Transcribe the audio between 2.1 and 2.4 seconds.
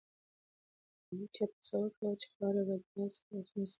چې